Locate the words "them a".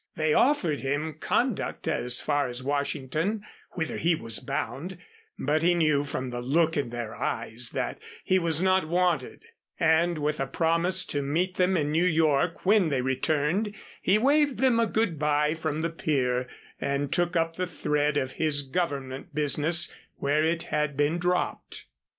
14.57-14.87